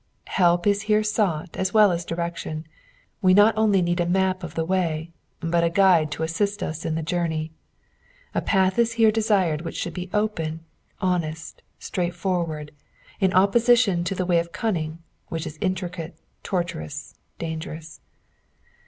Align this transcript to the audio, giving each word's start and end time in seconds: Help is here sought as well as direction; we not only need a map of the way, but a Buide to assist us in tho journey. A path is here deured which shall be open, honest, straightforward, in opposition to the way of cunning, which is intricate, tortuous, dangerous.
Help 0.33 0.65
is 0.65 0.81
here 0.89 1.03
sought 1.03 1.55
as 1.55 1.75
well 1.75 1.91
as 1.91 2.03
direction; 2.03 2.65
we 3.21 3.35
not 3.35 3.55
only 3.55 3.83
need 3.83 3.99
a 3.99 4.05
map 4.07 4.43
of 4.43 4.55
the 4.55 4.65
way, 4.65 5.11
but 5.41 5.63
a 5.63 5.69
Buide 5.69 6.09
to 6.09 6.23
assist 6.23 6.63
us 6.63 6.85
in 6.85 6.95
tho 6.95 7.03
journey. 7.03 7.51
A 8.33 8.41
path 8.41 8.79
is 8.79 8.93
here 8.93 9.11
deured 9.11 9.61
which 9.61 9.75
shall 9.77 9.91
be 9.91 10.09
open, 10.11 10.61
honest, 11.01 11.61
straightforward, 11.77 12.71
in 13.19 13.31
opposition 13.33 14.03
to 14.05 14.15
the 14.15 14.25
way 14.25 14.39
of 14.39 14.51
cunning, 14.51 14.97
which 15.29 15.45
is 15.45 15.59
intricate, 15.61 16.15
tortuous, 16.41 17.13
dangerous. 17.37 17.99